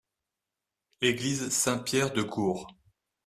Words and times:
Église 1.01 1.49
Saint-Pierre 1.51 2.11
de 2.11 2.23
Gours. 2.23 2.65